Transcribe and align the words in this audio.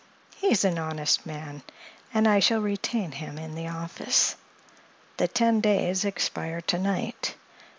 He's 0.37 0.65
an 0.65 0.79
honest 0.79 1.27
man, 1.27 1.61
and 2.11 2.27
I 2.27 2.39
shall 2.39 2.59
retain 2.59 3.11
him 3.11 3.37
in 3.37 3.53
the 3.53 3.67
office. 3.67 4.35
The 5.17 5.27
ten 5.27 5.61
days 5.61 6.05
expire 6.05 6.61
to 6.61 6.79
night. 6.79 7.35